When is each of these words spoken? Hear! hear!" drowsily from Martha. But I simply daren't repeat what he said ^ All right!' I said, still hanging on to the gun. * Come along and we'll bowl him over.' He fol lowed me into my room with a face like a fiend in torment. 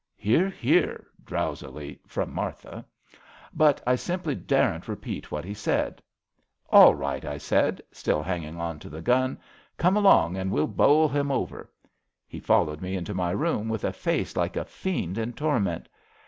Hear! 0.17 0.49
hear!" 0.49 1.05
drowsily 1.27 1.99
from 2.07 2.33
Martha. 2.33 2.83
But 3.53 3.83
I 3.85 3.93
simply 3.95 4.33
daren't 4.33 4.87
repeat 4.87 5.29
what 5.31 5.45
he 5.45 5.53
said 5.53 5.97
^ 5.97 5.99
All 6.71 6.95
right!' 6.95 7.23
I 7.25 7.37
said, 7.37 7.83
still 7.91 8.23
hanging 8.23 8.59
on 8.59 8.79
to 8.79 8.89
the 8.89 9.03
gun. 9.03 9.37
* 9.57 9.77
Come 9.77 9.95
along 9.95 10.37
and 10.37 10.49
we'll 10.51 10.65
bowl 10.65 11.07
him 11.07 11.31
over.' 11.31 11.71
He 12.27 12.39
fol 12.39 12.65
lowed 12.65 12.81
me 12.81 12.95
into 12.95 13.13
my 13.13 13.29
room 13.29 13.69
with 13.69 13.83
a 13.83 13.93
face 13.93 14.35
like 14.35 14.55
a 14.55 14.65
fiend 14.65 15.19
in 15.19 15.33
torment. 15.33 15.87